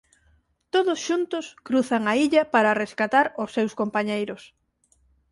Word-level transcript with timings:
Todos 0.73 0.99
xuntos 1.07 1.45
cruzan 1.67 2.03
a 2.11 2.13
illa 2.25 2.43
para 2.53 2.77
rescatar 2.83 3.25
ós 3.43 3.53
seus 3.55 3.73
compañeiros. 3.81 4.41